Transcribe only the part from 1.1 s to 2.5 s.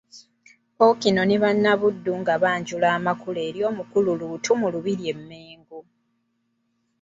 ne Bannabuddu nga